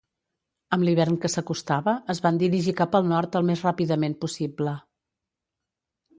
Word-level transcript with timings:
Amb 0.77 0.85
l'hivern 0.87 1.17
que 1.25 1.29
s'acostava, 1.33 1.93
es 2.13 2.21
van 2.27 2.39
dirigir 2.45 2.73
cap 2.81 2.99
al 3.01 3.07
nord 3.13 3.39
al 3.41 3.47
més 3.51 3.63
ràpidament 3.67 4.19
possible. 4.27 4.75